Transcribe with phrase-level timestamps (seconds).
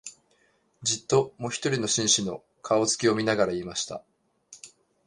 [0.81, 4.03] じっと、もひとりの紳士の、顔つきを見ながら言いました